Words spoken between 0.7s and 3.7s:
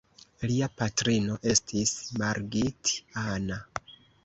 patrino estis Margit Anna.